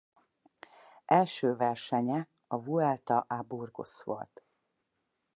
Első 1.05 1.55
versenye 1.55 2.27
a 2.47 2.63
Vuelta 2.63 3.25
a 3.27 3.41
Burgos 3.41 4.03
volt. 4.03 4.43